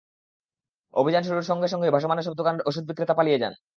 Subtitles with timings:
[0.93, 3.53] অভিযান শুরুর সঙ্গে সঙ্গেই ভাসমান এসব দোকানের ওষুধ বিক্রেতা পালিয়ে যান।